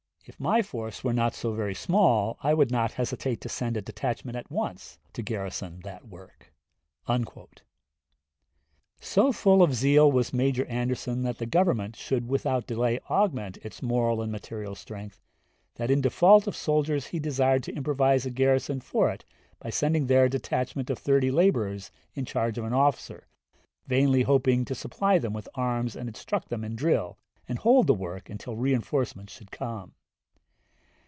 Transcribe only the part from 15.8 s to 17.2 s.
in default of soldiers he